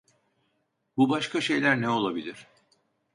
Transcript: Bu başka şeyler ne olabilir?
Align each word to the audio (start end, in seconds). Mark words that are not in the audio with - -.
Bu 0.97 1.09
başka 1.09 1.41
şeyler 1.41 1.81
ne 1.81 1.89
olabilir? 1.89 2.47